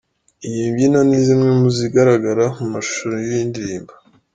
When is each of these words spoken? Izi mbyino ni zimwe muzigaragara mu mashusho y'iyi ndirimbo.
Izi 0.47 0.63
mbyino 0.71 0.99
ni 1.07 1.19
zimwe 1.25 1.49
muzigaragara 1.59 2.45
mu 2.57 2.65
mashusho 2.73 3.05
y'iyi 3.25 3.45
ndirimbo. 3.51 3.93